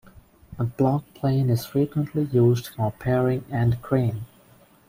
A 0.57 0.63
block 0.63 1.03
plane 1.13 1.51
is 1.51 1.63
frequently 1.67 2.23
used 2.23 2.69
for 2.69 2.91
paring 2.91 3.45
end 3.51 3.83
grain. 3.83 4.25